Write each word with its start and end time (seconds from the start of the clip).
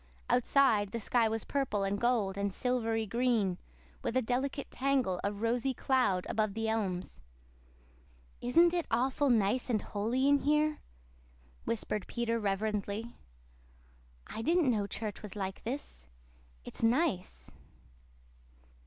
Outside, 0.31 0.93
the 0.93 0.99
sky 0.99 1.27
was 1.29 1.43
purple 1.43 1.83
and 1.83 2.01
gold 2.01 2.35
and 2.35 2.51
silvery 2.51 3.05
green, 3.05 3.59
with 4.01 4.17
a 4.17 4.21
delicate 4.23 4.71
tangle 4.71 5.21
of 5.23 5.43
rosy 5.43 5.75
cloud 5.75 6.25
above 6.27 6.55
the 6.55 6.67
elms. 6.67 7.21
"Isn't 8.41 8.73
it 8.73 8.87
awful 8.89 9.29
nice 9.29 9.69
and 9.69 9.79
holy 9.79 10.27
in 10.27 10.39
here?" 10.39 10.79
whispered 11.65 12.07
Peter 12.07 12.39
reverently. 12.39 13.15
"I 14.25 14.41
didn't 14.41 14.71
know 14.71 14.87
church 14.87 15.21
was 15.21 15.35
like 15.35 15.63
this. 15.65 16.07
It's 16.65 16.81
nice." 16.81 17.51